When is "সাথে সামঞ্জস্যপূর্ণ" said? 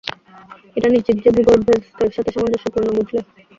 2.11-2.87